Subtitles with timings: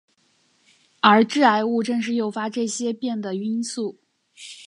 [1.01, 3.99] 而致癌物正是诱发这些变的因素。